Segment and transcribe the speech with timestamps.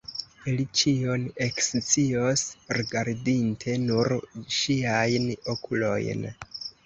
[0.51, 2.45] Li ĉion ekscios,
[2.77, 4.13] rigardinte nur
[4.61, 6.27] ŝiajn okulojn.